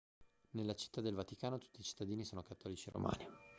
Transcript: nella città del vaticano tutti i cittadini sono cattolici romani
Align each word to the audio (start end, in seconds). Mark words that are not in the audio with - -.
nella 0.53 0.73
città 0.73 0.99
del 0.99 1.13
vaticano 1.13 1.59
tutti 1.59 1.79
i 1.79 1.83
cittadini 1.83 2.25
sono 2.25 2.41
cattolici 2.41 2.89
romani 2.89 3.27